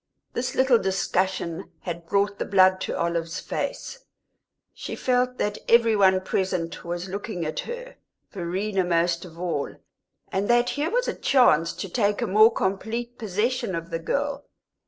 [0.33, 3.99] This little discussion had brought the blood to Olive's face;
[4.73, 7.97] she felt that every one present was looking at her
[8.31, 9.75] Verena most of all
[10.31, 14.43] and that here was a chance to take a more complete possession of the girl.